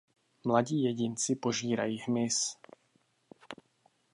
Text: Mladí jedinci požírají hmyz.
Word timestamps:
Mladí 0.45 0.83
jedinci 0.83 1.35
požírají 1.35 1.99
hmyz. 1.99 2.57